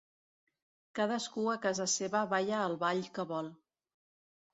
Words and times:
Cadascú 0.99 1.43
a 1.51 1.53
casa 1.65 1.87
seva 1.97 2.21
balla 2.31 2.63
el 2.71 2.77
ball 2.85 3.05
que 3.19 3.27
vol. 3.33 3.51